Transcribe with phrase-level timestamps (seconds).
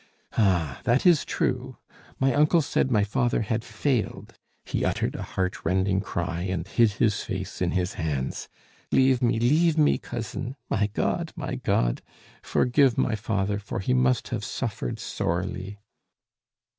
[0.35, 0.81] "Ah!
[0.83, 1.77] that is true.
[2.19, 4.33] My uncle said my father had failed."
[4.65, 8.49] He uttered a heart rending cry, and hid his face in his hands.
[8.91, 10.55] "Leave me, leave me, cousin!
[10.71, 11.33] My God!
[11.35, 12.01] my God!
[12.41, 15.77] forgive my father, for he must have suffered sorely!"